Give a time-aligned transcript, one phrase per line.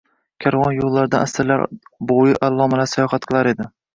[0.45, 1.65] Karvon yoʻllaridan asrlar
[2.13, 3.71] boʻyi allomalar sayohat qilar edi.